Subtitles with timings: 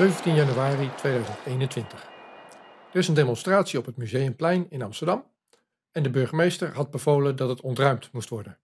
[0.00, 2.08] 17 januari 2021.
[2.92, 5.24] Er is een demonstratie op het Museumplein in Amsterdam
[5.92, 8.58] en de burgemeester had bevolen dat het ontruimd moest worden.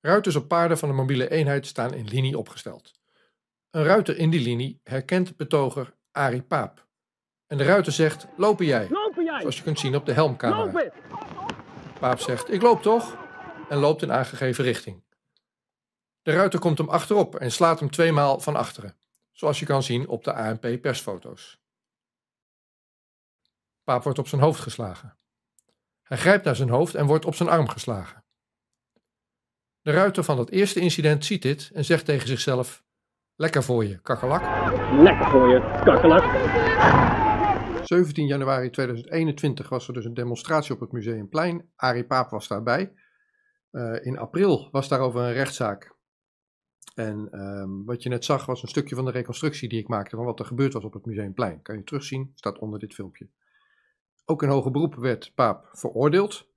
[0.00, 2.92] Ruiters op paarden van de mobiele eenheid staan in linie opgesteld.
[3.70, 6.86] Een ruiter in die linie herkent betoger Arie Paap.
[7.46, 8.88] En de ruiter zegt: Lopen jij?
[8.90, 9.40] Lopen jij!
[9.40, 10.90] Zoals je kunt zien op de helmcamera.
[12.00, 13.16] Paap zegt: Ik loop toch?
[13.68, 15.04] En loopt in aangegeven richting.
[16.22, 18.99] De ruiter komt hem achterop en slaat hem tweemaal van achteren,
[19.40, 21.60] zoals je kan zien op de ANP-persfoto's.
[23.84, 25.18] Paap wordt op zijn hoofd geslagen.
[26.02, 28.24] Hij grijpt naar zijn hoofd en wordt op zijn arm geslagen.
[29.80, 32.84] De ruiter van dat eerste incident ziet dit en zegt tegen zichzelf:
[33.34, 34.42] Lekker voor je, kakkelak.
[34.92, 36.24] Lekker voor je, kakkelak.
[37.86, 41.70] 17 januari 2021 was er dus een demonstratie op het Museumplein.
[41.76, 42.92] Arie Paap was daarbij.
[43.70, 45.98] Uh, in april was daarover een rechtszaak.
[46.94, 50.16] En um, wat je net zag was een stukje van de reconstructie die ik maakte
[50.16, 51.62] van wat er gebeurd was op het Museumplein.
[51.62, 53.28] Kan je terugzien, staat onder dit filmpje.
[54.24, 56.48] Ook in hoger beroep werd Paap veroordeeld.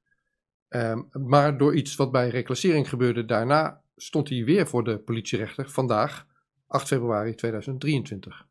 [0.70, 5.70] Um, maar door iets wat bij reclassering gebeurde daarna stond hij weer voor de politierechter
[5.70, 6.28] vandaag,
[6.68, 8.46] 8 februari 2023.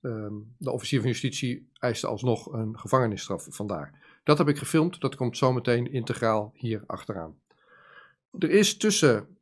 [0.00, 4.18] Um, de officier van justitie eiste alsnog een gevangenisstraf vandaar.
[4.24, 7.38] Dat heb ik gefilmd, dat komt zometeen integraal hier achteraan.
[8.38, 9.33] Er is tussen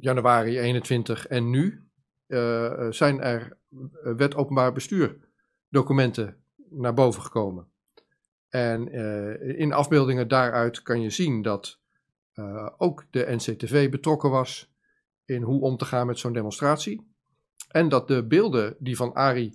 [0.00, 1.88] januari 21 en nu
[2.26, 3.58] uh, zijn er
[4.16, 5.16] wet openbaar bestuur
[5.68, 6.36] documenten
[6.70, 7.68] naar boven gekomen.
[8.48, 8.92] En
[9.58, 11.80] in afbeeldingen daaruit kan je zien dat
[12.76, 14.72] ook de NCTV betrokken was
[15.24, 17.12] in hoe om te gaan met zo'n demonstratie.
[17.68, 19.54] En dat de beelden die van Ari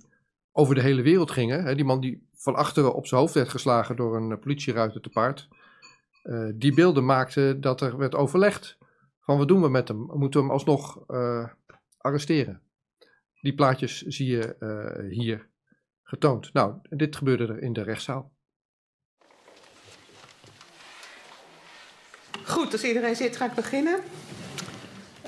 [0.52, 3.48] over de hele wereld gingen, hè, die man die van achteren op zijn hoofd werd
[3.48, 5.48] geslagen door een politieruiter te paard,
[6.54, 8.78] die beelden maakten dat er werd overlegd
[9.26, 9.98] van wat doen we met hem?
[9.98, 11.08] Moeten we hem alsnog
[11.98, 12.62] arresteren?
[13.40, 14.56] Die plaatjes zie je
[15.10, 15.48] hier
[16.02, 16.52] getoond.
[16.52, 18.32] Nou, dit gebeurde er in de rechtszaal.
[22.44, 23.94] Goed, als iedereen zit, ga ik beginnen.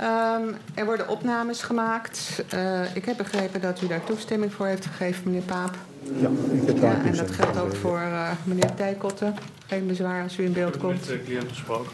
[0.00, 2.44] Um, er worden opnames gemaakt.
[2.54, 5.74] Uh, ik heb begrepen dat u daar toestemming voor heeft gegeven, meneer Paap.
[6.02, 9.34] Ja, ik heb daar ja, En dat geldt ook voor uh, meneer Dijkotten.
[9.66, 10.94] Geen bezwaar als u in beeld komt.
[10.94, 11.92] Ik heb met de cliënt gesproken.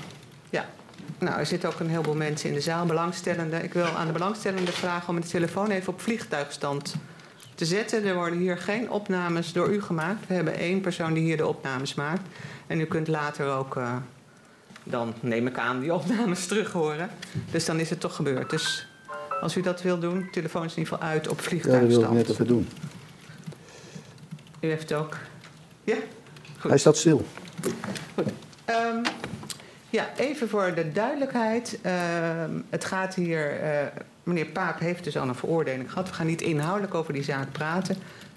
[0.50, 0.64] Ja.
[1.18, 3.64] Nou, er zitten ook een heleboel mensen in de zaal, belangstellenden.
[3.64, 6.94] Ik wil aan de belangstellenden vragen om de telefoon even op vliegtuigstand
[7.54, 8.04] te zetten.
[8.04, 10.26] Er worden hier geen opnames door u gemaakt.
[10.26, 12.28] We hebben één persoon die hier de opnames maakt.
[12.66, 13.76] En u kunt later ook...
[13.76, 13.96] Uh,
[14.84, 17.10] dan neem ik aan die opnames terug horen.
[17.50, 18.50] Dus dan is het toch gebeurd.
[18.50, 18.86] Dus
[19.40, 21.92] als u dat wil doen, telefoon is in ieder geval uit op vliegtuigstand.
[21.92, 22.68] Ja, dat wil ik net even doen.
[24.60, 25.16] U heeft ook.
[25.84, 25.96] Ja?
[26.58, 26.70] Goed.
[26.70, 27.26] Hij staat stil.
[28.14, 28.26] Goed.
[28.66, 29.02] Um,
[29.94, 31.78] ja, even voor de duidelijkheid.
[31.86, 31.92] Uh,
[32.70, 33.62] het gaat hier.
[33.62, 33.68] Uh,
[34.22, 36.08] meneer Paap heeft dus al een veroordeling gehad.
[36.08, 37.96] We gaan niet inhoudelijk over die zaak praten.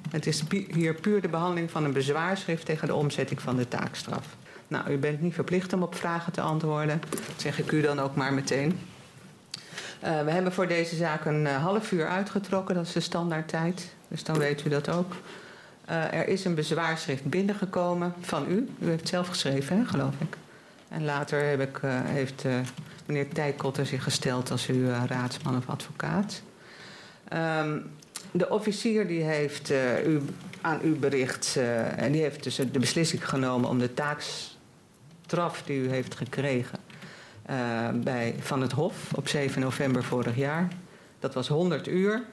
[0.09, 4.35] Het is hier puur de behandeling van een bezwaarschrift tegen de omzetting van de taakstraf.
[4.67, 7.01] Nou, u bent niet verplicht om op vragen te antwoorden.
[7.09, 8.79] Dat zeg ik u dan ook maar meteen.
[10.03, 13.95] Uh, we hebben voor deze zaak een uh, half uur uitgetrokken, dat is de standaardtijd.
[14.07, 15.13] Dus dan weet u dat ook.
[15.89, 18.69] Uh, er is een bezwaarschrift binnengekomen van u.
[18.79, 20.37] U heeft het zelf geschreven, hè, geloof ik.
[20.89, 22.45] En later heb ik, heeft
[23.05, 26.41] meneer Tijkotter zich gesteld als uw raadsman of advocaat.
[27.33, 27.91] Um,
[28.31, 29.71] de officier die heeft
[30.05, 30.21] u,
[30.61, 31.57] aan u bericht
[31.95, 34.57] en die heeft dus de beslissing genomen om de taaks
[35.27, 36.79] straf die u heeft gekregen
[37.49, 40.67] uh, bij, van het Hof op 7 november vorig jaar.
[41.19, 42.23] Dat was 100 uur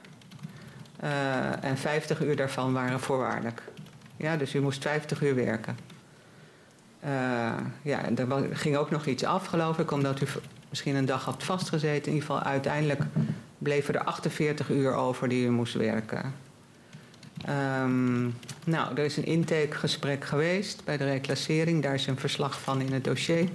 [1.03, 3.61] uh, en 50 uur daarvan waren voorwaardelijk.
[4.17, 5.77] Ja, dus u moest 50 uur werken.
[7.05, 7.11] Uh,
[7.81, 10.25] ja, er ging ook nog iets af, geloof ik, omdat u
[10.69, 12.07] misschien een dag had vastgezeten.
[12.07, 13.01] In ieder geval, uiteindelijk
[13.57, 16.33] bleven er 48 uur over die u moest werken.
[17.49, 21.83] Um, nou, er is een intakegesprek geweest bij de reclassering.
[21.83, 23.49] Daar is een verslag van in het dossier.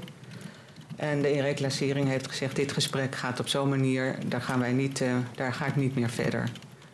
[0.96, 5.00] En de reclassering heeft gezegd: dit gesprek gaat op zo'n manier, daar, gaan wij niet,
[5.00, 6.50] uh, daar ga ik niet meer verder.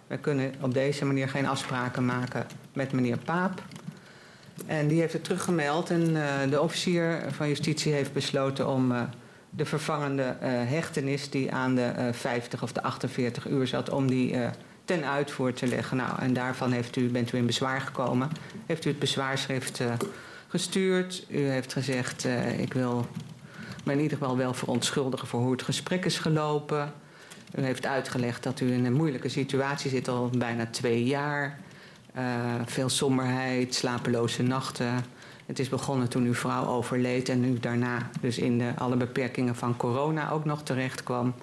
[0.07, 3.63] We kunnen op deze manier geen afspraken maken met meneer Paap.
[4.67, 5.91] En die heeft het teruggemeld.
[5.91, 9.03] En uh, de officier van justitie heeft besloten om uh,
[9.51, 14.35] de vervangende uh, hechtenis die aan de 50 of de 48 uur zat, om die
[14.85, 15.97] ten uitvoer te leggen.
[15.97, 18.31] Nou, en daarvan heeft u, bent u in bezwaar gekomen.
[18.67, 19.81] Heeft u het bezwaarschrift
[20.49, 21.25] gestuurd.
[21.29, 22.27] U heeft gezegd,
[22.59, 23.07] ik wil
[23.85, 26.93] me in ieder geval wel verontschuldigen voor hoe het gesprek is gelopen.
[27.55, 31.59] U heeft uitgelegd dat u in een moeilijke situatie zit al bijna twee jaar.
[32.19, 35.05] Uh, veel somberheid, slapeloze nachten.
[35.47, 39.57] Het is begonnen toen uw vrouw overleed en u daarna dus in de, alle beperkingen
[39.57, 41.35] van corona ook nog terecht kwam.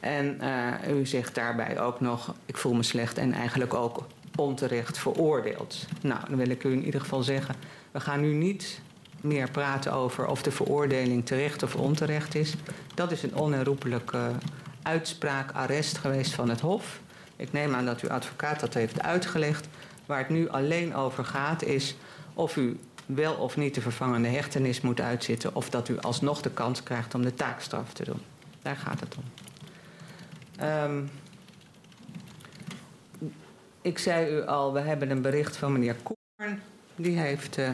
[0.00, 0.38] En
[0.86, 4.06] uh, u zegt daarbij ook nog, ik voel me slecht en eigenlijk ook
[4.36, 5.86] onterecht veroordeeld.
[6.00, 7.54] Nou, dan wil ik u in ieder geval zeggen,
[7.90, 8.80] we gaan nu niet
[9.20, 12.54] meer praten over of de veroordeling terecht of onterecht is.
[12.94, 14.30] Dat is een onherroepelijke
[14.82, 17.00] uitspraak, arrest geweest van het Hof.
[17.36, 19.68] Ik neem aan dat uw advocaat dat heeft uitgelegd.
[20.06, 21.96] Waar het nu alleen over gaat is
[22.34, 25.54] of u wel of niet de vervangende hechtenis moet uitzitten...
[25.54, 28.20] of dat u alsnog de kans krijgt om de taakstraf te doen.
[28.62, 29.24] Daar gaat het om.
[30.66, 31.10] Um,
[33.82, 36.62] ik zei u al, we hebben een bericht van meneer Koorn.
[36.96, 37.68] Die heeft uh,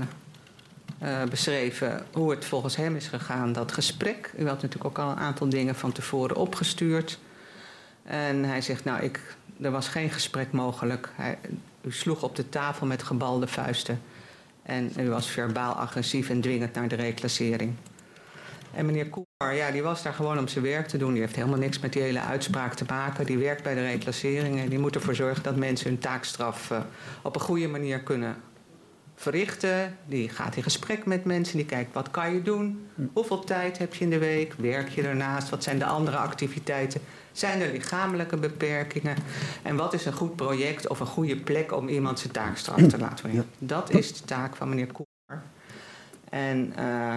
[1.02, 4.32] uh, beschreven hoe het volgens hem is gegaan, dat gesprek.
[4.36, 7.18] U had natuurlijk ook al een aantal dingen van tevoren opgestuurd.
[8.02, 11.12] En hij zegt, nou, ik, er was geen gesprek mogelijk.
[11.14, 11.38] Hij,
[11.80, 14.00] u sloeg op de tafel met gebalde vuisten.
[14.62, 17.74] En u was verbaal agressief en dwingend naar de reclassering.
[18.74, 21.12] En meneer Koer, ja, die was daar gewoon om zijn werk te doen.
[21.12, 23.26] Die heeft helemaal niks met die hele uitspraak te maken.
[23.26, 26.80] Die werkt bij de reclassering en die moet ervoor zorgen dat mensen hun taakstraf uh,
[27.22, 28.36] op een goede manier kunnen
[29.14, 29.96] verrichten.
[30.06, 31.56] Die gaat in gesprek met mensen.
[31.56, 32.88] Die kijkt wat kan je doen.
[33.12, 34.54] Hoeveel tijd heb je in de week?
[34.58, 35.48] Werk je ernaast?
[35.48, 37.00] Wat zijn de andere activiteiten?
[37.32, 39.16] Zijn er lichamelijke beperkingen?
[39.62, 42.98] En wat is een goed project of een goede plek om iemand zijn taakstraf te
[42.98, 43.50] laten verrichten?
[43.58, 45.06] Dat is de taak van meneer Koer.
[46.30, 47.16] En uh,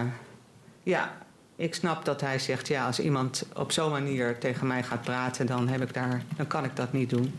[0.82, 1.12] ja,
[1.56, 5.46] ik snap dat hij zegt, ja, als iemand op zo'n manier tegen mij gaat praten,
[5.46, 7.38] dan, heb ik daar, dan kan ik dat niet doen.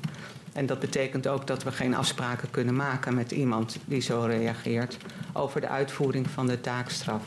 [0.54, 4.98] En dat betekent ook dat we geen afspraken kunnen maken met iemand die zo reageert
[5.34, 7.24] over de uitvoering van de taakstraf.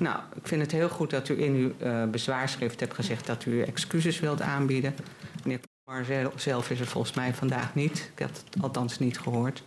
[0.00, 3.44] Nou, ik vind het heel goed dat u in uw uh, bezwaarschrift hebt gezegd dat
[3.44, 4.94] u excuses wilt aanbieden.
[5.42, 6.04] Meneer Kumar
[6.36, 8.10] zelf is er volgens mij vandaag niet.
[8.12, 9.62] Ik heb het althans niet gehoord.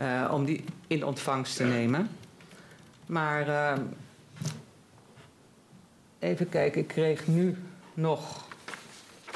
[0.00, 2.08] Uh, om die in ontvangst te nemen.
[3.06, 3.72] Maar uh,
[6.18, 7.56] even kijken, ik kreeg nu
[7.94, 8.48] nog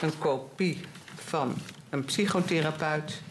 [0.00, 0.80] een kopie
[1.14, 1.54] van
[1.90, 3.22] een psychotherapeut.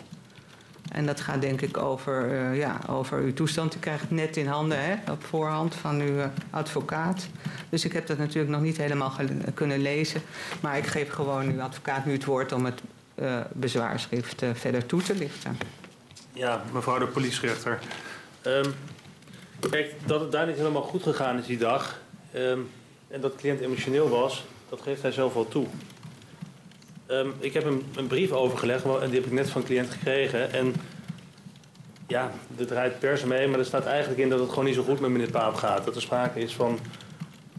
[0.92, 3.76] En dat gaat denk ik over, uh, ja, over uw toestand.
[3.76, 7.28] U krijgt het net in handen, hè, op voorhand van uw uh, advocaat.
[7.70, 9.14] Dus ik heb dat natuurlijk nog niet helemaal
[9.54, 10.22] kunnen lezen.
[10.62, 12.82] Maar ik geef gewoon uw advocaat nu het woord om het
[13.16, 15.58] uh, bezwaarschrift verder toe te lichten.
[16.34, 17.80] Ja, mevrouw de politierechter.
[18.44, 18.74] Um,
[19.70, 22.04] kijk, dat het daar niet helemaal goed gegaan is die dag...
[22.36, 22.70] Um,
[23.08, 25.66] en dat de cliënt emotioneel was, dat geeft hij zelf wel toe.
[27.07, 29.90] Um, ik heb een, een, brief overgelegd en die heb ik net van een cliënt
[29.90, 30.52] gekregen.
[30.52, 30.75] En
[32.07, 34.84] ja, er draait pers mee, maar er staat eigenlijk in dat het gewoon niet zo
[34.84, 35.86] goed met meneer Paap gaat.
[35.86, 36.80] Dat er sprake is van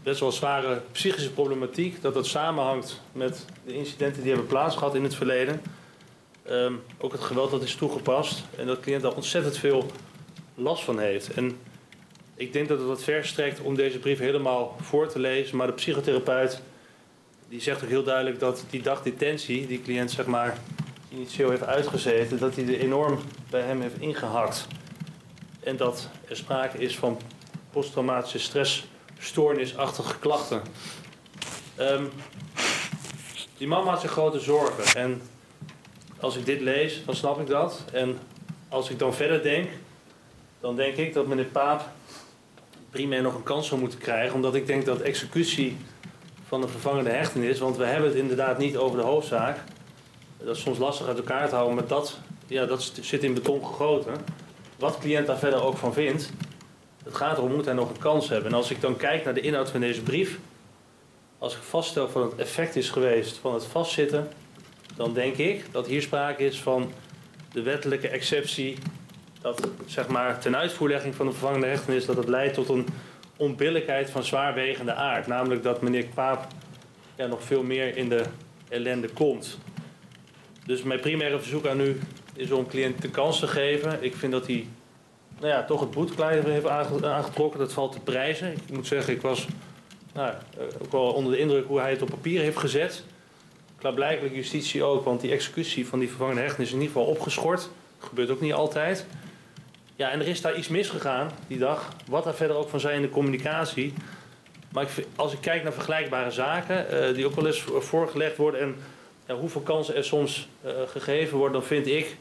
[0.03, 2.01] best wel zware psychische problematiek.
[2.01, 5.61] Dat dat samenhangt met de incidenten die hebben plaatsgehad in het verleden.
[6.49, 8.43] Um, ook het geweld dat is toegepast.
[8.57, 9.85] En dat cliënt daar ontzettend veel
[10.55, 11.33] last van heeft.
[11.33, 11.57] En
[12.35, 15.57] ik denk dat het wat ver strekt om deze brief helemaal voor te lezen.
[15.57, 16.61] Maar de psychotherapeut
[17.49, 20.57] die zegt ook heel duidelijk dat die dagdetentie, die cliënt zeg maar
[21.09, 24.67] initieel heeft uitgezeten, dat die er enorm bij hem heeft ingehakt.
[25.59, 27.19] En dat er sprake is van
[27.71, 30.61] posttraumatische stressstoornisachtige klachten.
[31.79, 32.09] Um,
[33.57, 35.01] die man maakt zich grote zorgen.
[35.01, 35.21] En
[36.19, 37.83] als ik dit lees, dan snap ik dat.
[37.91, 38.19] En
[38.69, 39.69] als ik dan verder denk,
[40.59, 41.89] dan denk ik dat meneer Paap
[42.89, 44.35] primair nog een kans zou moeten krijgen.
[44.35, 45.77] Omdat ik denk dat executie
[46.47, 49.57] van de vervangende hechtenis, want we hebben het inderdaad niet over de hoofdzaak.
[50.37, 53.65] Dat is soms lastig uit elkaar te houden, maar dat, ja, dat zit in beton
[53.65, 54.13] gegoten.
[54.79, 56.31] Wat de cliënt daar verder ook van vindt,
[57.03, 58.51] het gaat erom, moet hij nog een kans hebben.
[58.51, 60.39] En als ik dan kijk naar de inhoud van deze brief,
[61.37, 64.27] als ik vaststel van het effect is geweest van het vastzitten,
[64.95, 66.91] dan denk ik dat hier sprake is van
[67.51, 68.77] de wettelijke exceptie
[69.41, 72.87] dat zeg maar, ten uitvoerlegging van de vervangende hechtenis dat het leidt tot een
[73.37, 75.27] onbillijkheid van zwaarwegende aard.
[75.27, 76.47] Namelijk dat meneer Paap
[77.15, 78.23] ja, nog veel meer in de
[78.69, 79.57] ellende komt.
[80.65, 81.99] Dus mijn primaire verzoek aan u
[82.35, 84.03] is om cliënt de kans te geven.
[84.03, 84.67] Ik vind dat hij
[85.39, 86.67] nou ja, toch het boetekleider heeft
[87.03, 87.59] aangetrokken.
[87.59, 88.53] Dat valt te prijzen.
[88.53, 89.47] Ik moet zeggen, ik was
[90.13, 93.03] nou, eh, ook wel onder de indruk hoe hij het op papier heeft gezet.
[93.77, 97.69] Klaarblijkelijk justitie ook, want die executie van die vervangende hechtenis is in ieder geval opgeschort.
[97.99, 99.05] Dat gebeurt ook niet altijd.
[99.97, 101.93] Ja, en er is daar iets misgegaan die dag.
[102.07, 103.93] Wat daar verder ook van zijn in de communicatie.
[104.71, 108.61] Maar ik, als ik kijk naar vergelijkbare zaken, uh, die ook wel eens voorgelegd worden
[108.61, 108.75] en
[109.27, 112.17] ja, hoeveel kansen er soms uh, gegeven worden, dan vind ik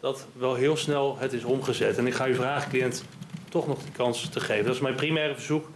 [0.00, 1.98] dat wel heel snel het is omgezet.
[1.98, 3.04] En ik ga u vragen, cliënt,
[3.48, 4.64] toch nog die kans te geven.
[4.64, 5.70] Dat is mijn primaire verzoek.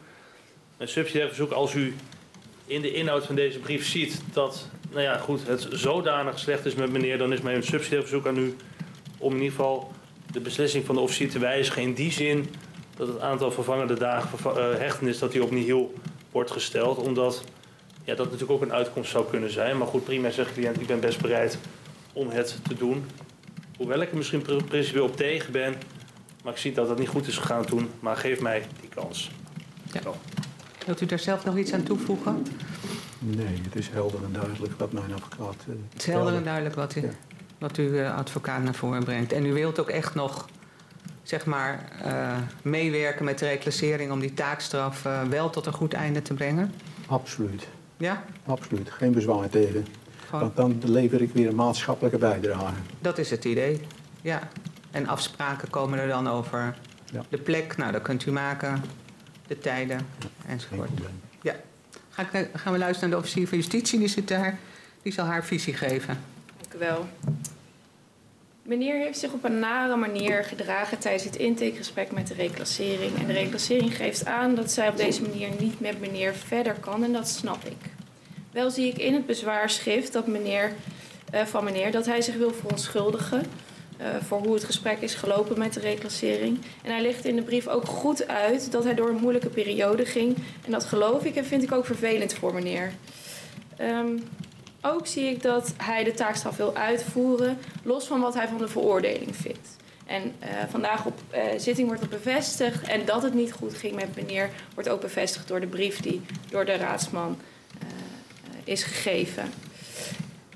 [0.76, 1.96] Mijn subsidiaire verzoek, als u
[2.66, 6.74] in de inhoud van deze brief ziet dat nou ja, goed, het zodanig slecht is
[6.74, 8.56] met meneer, dan is mijn subsidiaire verzoek aan u
[9.18, 9.92] om in ieder geval
[10.32, 12.48] de beslissing van de officier te wijzigen in die zin
[12.96, 15.92] dat het aantal vervangende dagen uh, hechtenis dat die opnieuw
[16.30, 16.98] wordt gesteld.
[16.98, 17.42] Omdat
[18.04, 19.78] ja, dat natuurlijk ook een uitkomst zou kunnen zijn.
[19.78, 21.58] Maar goed, prima zegt de cliënt, ik ben best bereid
[22.12, 23.04] om het te doen.
[23.76, 25.74] hoewel ik er misschien pr- principieel op tegen ben,
[26.44, 27.90] maar ik zie dat het niet goed is gegaan toen.
[28.00, 29.30] Maar geef mij die kans.
[29.92, 30.00] Ja.
[30.86, 32.46] Wilt u daar zelf nog iets aan toevoegen?
[33.18, 35.54] Nee, het is helder en duidelijk wat mijn advocaat...
[35.68, 37.08] eh, Het is helder en duidelijk wat, u, Ja.
[37.58, 39.32] Wat uw eh, advocaat naar voren brengt.
[39.32, 40.48] En u wilt ook echt nog
[41.22, 45.92] zeg maar, eh, meewerken met de reclassering om die taakstraf eh, wel tot een goed
[45.92, 46.72] einde te brengen?
[47.06, 48.24] Absoluut, Ja?
[48.46, 48.90] absoluut.
[48.90, 49.86] Geen bezwaar tegen.
[50.26, 52.74] Gewoon, Want dan lever ik weer een maatschappelijke bijdrage.
[53.00, 53.80] dat is het idee.
[54.22, 54.48] Ja.
[54.90, 56.74] En afspraken komen er dan over
[57.12, 57.22] Ja.
[57.28, 57.76] de plek.
[57.76, 58.82] Nou, dat kunt u maken.
[59.46, 60.06] De tijden
[60.46, 60.94] enzovoort.
[60.94, 61.20] probleem.
[62.10, 63.98] Ga ik, eh, gaan we luisteren naar de officier van justitie.
[63.98, 64.58] Die zit daar.
[65.02, 66.18] Die zal haar visie geven.
[66.78, 67.06] Wel.
[68.62, 73.18] Meneer heeft zich op een nare manier gedragen tijdens het intakegesprek met de reclassering.
[73.18, 77.04] En de reclassering geeft aan dat zij op deze manier niet met meneer verder kan
[77.04, 77.90] en dat snap ik.
[78.52, 80.72] Wel zie ik in het bezwaarschrift dat meneer,
[81.30, 83.42] eh, van meneer dat hij zich wil verontschuldigen
[83.96, 86.58] eh, voor hoe het gesprek is gelopen met de reclassering.
[86.82, 90.04] En hij legt in de brief ook goed uit dat hij door een moeilijke periode
[90.04, 90.36] ging.
[90.64, 92.92] En dat geloof ik en vind ik ook vervelend voor meneer.
[93.76, 94.18] Ehm,
[94.92, 98.68] ook zie ik dat hij de taakstraf wil uitvoeren, los van wat hij van de
[98.68, 99.76] veroordeling vindt.
[100.06, 102.88] En eh, vandaag op eh, zitting wordt dat bevestigd.
[102.88, 106.22] En dat het niet goed ging met meneer wordt ook bevestigd door de brief die
[106.50, 107.38] door de raadsman
[107.78, 107.86] eh,
[108.64, 109.52] is gegeven.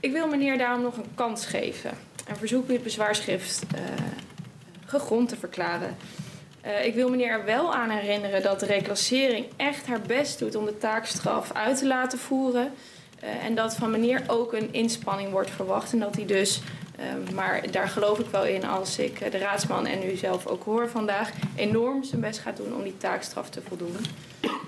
[0.00, 1.90] Ik wil meneer daarom nog een kans geven.
[2.26, 3.62] En verzoek u het bezwaarschrift
[4.86, 5.96] gegrond te verklaren.
[6.82, 10.64] Ik wil meneer er wel aan herinneren dat de reclassering echt haar best doet om
[10.64, 12.72] de taakstraf uit te laten voeren.
[13.20, 15.92] Eh, en dat van meneer ook een inspanning wordt verwacht.
[15.92, 16.62] En dat hij dus,
[16.96, 20.46] eh, maar daar geloof ik wel in als ik eh, de raadsman en u zelf
[20.46, 23.96] ook hoor vandaag, enorm zijn best gaat doen om die taakstraf te voldoen.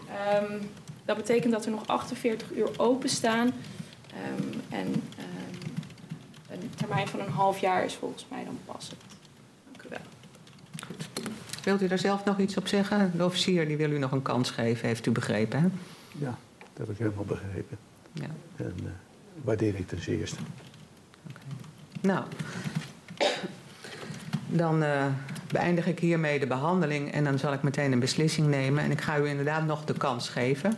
[0.08, 0.58] Ehm,
[1.04, 3.52] dat betekent dat er nog 48 uur openstaan.
[4.08, 9.00] Ehm en ehm, een termijn van een half jaar is volgens mij dan passend.
[9.64, 9.98] Dank u wel.
[11.62, 13.12] Wilt u daar zelf nog iets op zeggen?
[13.16, 15.66] De officier die wil u nog een kans geven, heeft u begrepen, hè?
[16.24, 17.78] Ja, dat heb ik helemaal begrepen.
[18.12, 18.26] Ja.
[18.56, 18.90] En eh,
[19.42, 20.36] waardeer ik ten zeerste.
[22.00, 22.24] Nou,
[24.62, 25.06] dan eh,
[25.52, 28.84] beëindig ik hiermee de behandeling en dan zal ik meteen een beslissing nemen.
[28.84, 30.76] En ik ga u inderdaad nog de kans geven.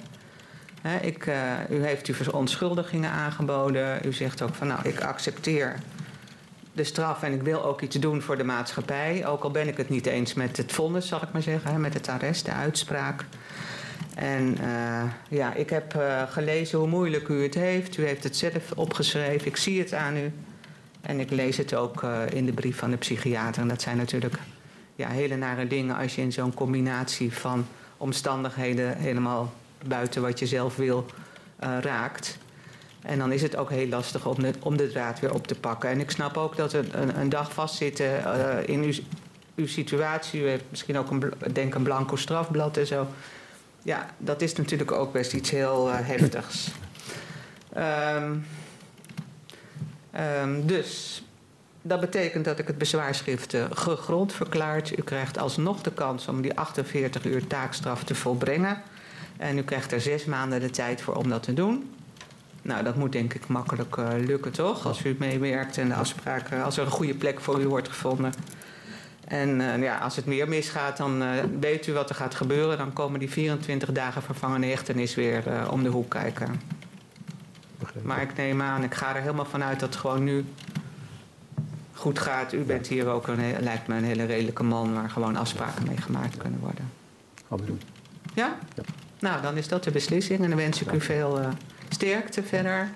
[1.00, 4.06] Ik, eh, u heeft uw verontschuldigingen aangeboden.
[4.06, 5.76] U zegt ook van nou, ik accepteer
[6.72, 9.26] de straf en ik wil ook iets doen voor de maatschappij.
[9.26, 11.94] Ook al ben ik het niet eens met het vonnis, zal ik maar zeggen, met
[11.94, 13.24] het arrest, de uitspraak.
[14.14, 17.96] En eh, ja, ik heb eh, gelezen hoe moeilijk u het heeft.
[17.96, 19.46] U heeft het zelf opgeschreven.
[19.46, 20.32] Ik zie het aan u.
[21.00, 23.62] En ik lees het ook eh, in de brief van de psychiater.
[23.62, 24.38] En dat zijn natuurlijk
[24.96, 27.66] ja, hele nare dingen als je in zo'n combinatie van
[27.96, 29.52] omstandigheden helemaal
[29.86, 31.06] buiten wat je zelf wil
[31.80, 32.38] raakt.
[33.02, 35.54] En dan is het ook heel lastig om de, om de draad weer op te
[35.54, 35.90] pakken.
[35.90, 38.92] En ik snap ook dat een, een, een dag vastzitten in uw,
[39.54, 40.40] uw situatie.
[40.40, 43.06] U heeft misschien ook een, denk een blanco strafblad en zo.
[43.84, 46.68] Ja, dat is natuurlijk ook best iets heel eh, heftigs.
[47.72, 48.34] Ehm,
[50.10, 51.22] ehm, dus
[51.82, 54.98] dat betekent dat ik het bezwaarschrift eh, gegrond verklaart.
[54.98, 58.82] U krijgt alsnog de kans om die 48 uur taakstraf te volbrengen.
[59.36, 61.94] En u krijgt er zes maanden de tijd voor om dat te doen.
[62.62, 64.86] Nou, dat moet denk ik makkelijk eh, lukken, toch?
[64.86, 68.32] Als u meewerkt en de afspraken, als er een goede plek voor u wordt gevonden.
[69.24, 71.28] En eh, ja, als het meer misgaat, dan eh,
[71.60, 72.78] weet u wat er gaat gebeuren.
[72.78, 76.60] Dan komen die 24 dagen vervangende hechtenis weer eh, om de hoek kijken.
[77.78, 78.08] Begrepen.
[78.08, 80.44] Maar ik neem aan, ik ga er helemaal vanuit dat het gewoon nu
[81.92, 82.52] goed gaat.
[82.52, 85.96] U bent hier ook, een, lijkt me, een hele redelijke man waar gewoon afspraken mee
[85.96, 86.90] gemaakt kunnen worden.
[87.48, 87.80] Gaan we doen.
[88.34, 88.56] Ja?
[88.74, 88.82] Ja.
[89.18, 91.40] Nou, dan is dat de beslissing en dan wens ik u veel
[91.88, 92.88] sterkte verder.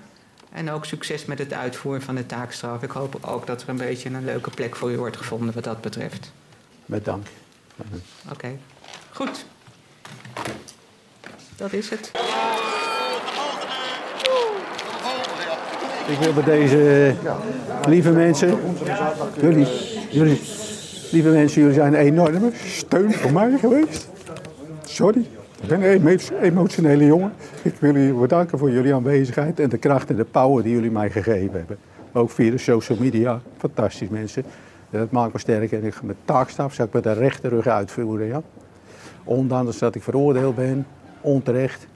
[0.52, 2.82] En ook succes met het uitvoeren van de taakstraf.
[2.82, 5.64] Ik hoop ook dat er een beetje een leuke plek voor u wordt gevonden wat
[5.64, 6.32] dat betreft.
[6.86, 7.26] Met dank.
[8.32, 8.58] Oké,
[9.12, 9.44] goed.
[11.56, 12.10] Dat is het.
[16.08, 17.14] Ik wil bij deze
[17.86, 18.58] lieve mensen,
[19.40, 19.66] jullie,
[20.10, 20.40] jullie,
[21.10, 24.08] lieve mensen, jullie zijn een enorme steun voor mij geweest.
[24.84, 25.26] Sorry,
[25.62, 27.32] ik ben een emo- emotionele jongen.
[27.62, 30.90] Ik wil jullie bedanken voor jullie aanwezigheid en de kracht en de power die jullie
[30.90, 31.78] mij gegeven hebben.
[32.12, 33.40] Ook via de social media.
[33.56, 34.44] Fantastisch mensen.
[34.90, 38.26] Dat maakt me sterk en ik mijn taakstaf zal ik met de rechte rug uitvoeren.
[38.26, 38.42] Ja?
[39.24, 40.86] Ondanks dat ik veroordeeld ben,
[41.20, 41.86] onterecht.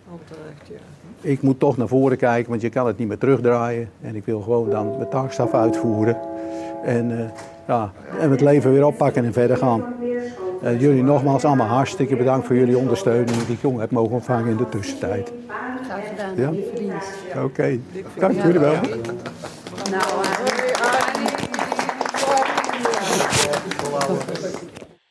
[1.21, 3.90] Ik moet toch naar voren kijken, want je kan het niet meer terugdraaien.
[4.00, 6.16] En ik wil gewoon dan mijn taakstaf uitvoeren.
[6.85, 7.25] En, eh,
[7.69, 9.85] ja, en het leven weer oppakken en verder gaan.
[10.62, 14.50] Eh, jullie nogmaals allemaal hartstikke bedankt voor jullie ondersteuning die ik jongen heb mogen ontvangen
[14.50, 15.33] in de tussentijd.
[15.85, 16.50] Graag gedaan, Ja?
[16.75, 16.92] vriend.
[17.45, 17.78] Oké,
[18.19, 18.81] dank jullie wel.
[19.90, 20.04] Nou,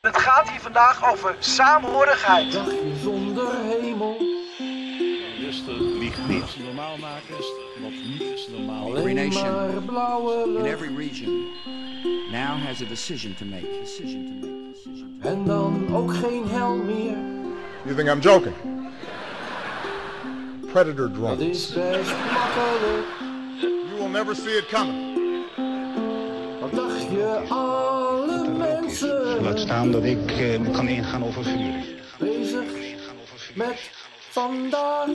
[0.01, 2.51] gaat hier vandaag over saamhorigheid.
[2.51, 3.47] Dagje zonder
[3.81, 4.17] hemel.
[5.41, 6.57] Rusten liegt niet.
[6.65, 8.97] normaal maken is wat niet is normaal.
[8.97, 9.45] Every nation
[10.57, 11.47] in every region
[12.31, 13.65] now has a decision to make.
[13.81, 14.60] Decision to make.
[15.21, 17.17] En dan ook geen hel meer.
[17.83, 18.53] You think I'm joking?
[20.71, 21.39] Predator Dat drones.
[21.39, 23.05] is best makkelijk.
[23.59, 25.19] You will never see it coming.
[26.61, 29.41] Wat dacht je alle mensen?
[29.43, 31.83] Laat staan dat ik eh, kan ingaan over vuur.
[32.19, 32.63] bezig
[33.55, 33.89] met
[34.29, 35.07] vandaag.